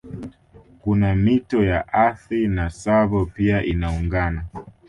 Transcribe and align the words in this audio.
Kuna 0.79 1.15
mito 1.15 1.63
ya 1.63 1.93
Athi 1.93 2.47
na 2.47 2.69
Tsavo 2.69 3.25
pia 3.25 3.63
inaungana 3.63 4.45